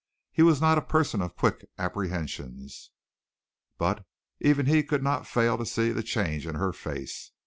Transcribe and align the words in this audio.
He 0.31 0.41
was 0.41 0.59
not 0.59 0.79
a 0.79 0.81
person 0.81 1.21
of 1.21 1.35
quick 1.35 1.69
apprehensions, 1.77 2.89
but 3.77 4.03
even 4.39 4.65
he 4.65 4.81
could 4.81 5.03
not 5.03 5.27
fail 5.27 5.59
to 5.59 5.65
see 5.67 5.91
the 5.91 6.01
change 6.01 6.47
in 6.47 6.55
her 6.55 6.73
face. 6.73 7.29